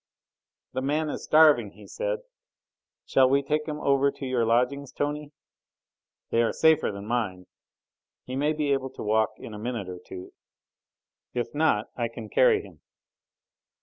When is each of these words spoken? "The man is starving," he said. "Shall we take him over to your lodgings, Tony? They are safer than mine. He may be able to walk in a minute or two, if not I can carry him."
"The 0.73 0.81
man 0.81 1.11
is 1.11 1.23
starving," 1.25 1.73
he 1.73 1.85
said. 1.85 2.21
"Shall 3.05 3.29
we 3.29 3.43
take 3.43 3.67
him 3.67 3.79
over 3.79 4.09
to 4.09 4.25
your 4.25 4.43
lodgings, 4.47 4.91
Tony? 4.91 5.31
They 6.31 6.41
are 6.41 6.51
safer 6.51 6.91
than 6.91 7.05
mine. 7.05 7.45
He 8.23 8.35
may 8.35 8.53
be 8.53 8.73
able 8.73 8.89
to 8.95 9.03
walk 9.03 9.33
in 9.37 9.53
a 9.53 9.59
minute 9.59 9.87
or 9.89 9.99
two, 9.99 10.33
if 11.35 11.53
not 11.53 11.91
I 11.95 12.07
can 12.07 12.29
carry 12.29 12.63
him." 12.63 12.81